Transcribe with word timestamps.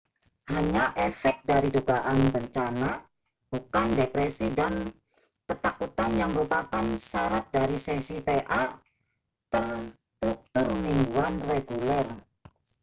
hanya 0.53 0.85
efek 1.09 1.35
dari 1.49 1.69
dugaan 1.75 2.19
bencana 2.33 2.91
bukan 3.53 3.87
depresi 3.99 4.47
dan 4.59 4.73
ketakutan 5.47 6.11
yang 6.21 6.31
merupakan 6.35 6.81
syarat 7.09 7.45
dari 7.57 7.77
sesi 7.85 8.17
pa 8.27 8.41
terstruktur 9.53 10.67
mingguan 10.85 11.35
reguler 11.51 12.07